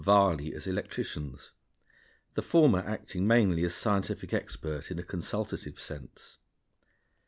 Varley 0.03 0.51
as 0.55 0.65
electricians, 0.65 1.51
the 2.33 2.41
former 2.41 2.79
acting 2.79 3.27
mainly 3.27 3.63
as 3.63 3.75
scientific 3.75 4.33
expert 4.33 4.89
in 4.89 4.97
a 4.97 5.03
consultative 5.03 5.79
sense. 5.79 6.39